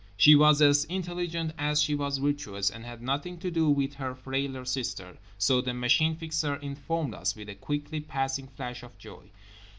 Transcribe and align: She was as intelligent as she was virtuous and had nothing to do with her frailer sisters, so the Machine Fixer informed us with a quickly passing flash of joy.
She 0.17 0.33
was 0.33 0.63
as 0.63 0.83
intelligent 0.85 1.53
as 1.59 1.79
she 1.79 1.93
was 1.93 2.17
virtuous 2.17 2.71
and 2.71 2.83
had 2.83 3.03
nothing 3.03 3.37
to 3.37 3.51
do 3.51 3.69
with 3.69 3.93
her 3.93 4.15
frailer 4.15 4.65
sisters, 4.65 5.19
so 5.37 5.61
the 5.61 5.75
Machine 5.75 6.15
Fixer 6.15 6.55
informed 6.55 7.13
us 7.13 7.35
with 7.35 7.49
a 7.49 7.53
quickly 7.53 7.99
passing 7.99 8.47
flash 8.47 8.81
of 8.81 8.97
joy. 8.97 9.29